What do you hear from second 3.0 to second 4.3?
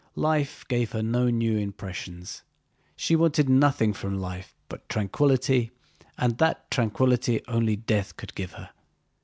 wanted nothing from